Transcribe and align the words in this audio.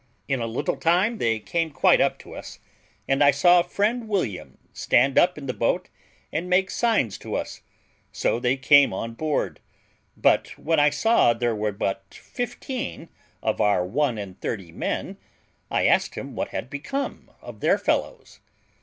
In 0.27 0.39
a 0.39 0.47
little 0.47 0.77
time 0.77 1.19
they 1.19 1.37
came 1.37 1.69
quite 1.69 2.01
up 2.01 2.17
to 2.17 2.33
us; 2.33 2.57
and 3.07 3.23
I 3.23 3.29
saw 3.29 3.61
friend 3.61 4.09
William 4.09 4.57
stand 4.73 5.15
up 5.19 5.37
in 5.37 5.45
the 5.45 5.53
boat 5.53 5.89
and 6.33 6.49
make 6.49 6.71
signs 6.71 7.19
to 7.19 7.35
us; 7.35 7.61
so 8.11 8.39
they 8.39 8.57
came 8.57 8.93
on 8.93 9.13
board; 9.13 9.59
but 10.17 10.57
when 10.57 10.79
I 10.79 10.89
saw 10.89 11.33
there 11.33 11.55
were 11.55 11.71
but 11.71 12.15
fifteen 12.15 13.09
of 13.43 13.61
our 13.61 13.85
one 13.85 14.17
and 14.17 14.41
thirty 14.41 14.71
men, 14.71 15.17
I 15.69 15.85
asked 15.85 16.15
him 16.15 16.35
what 16.35 16.47
had 16.47 16.67
become 16.67 17.29
of 17.39 17.59
their 17.59 17.77
fellows. 17.77 18.39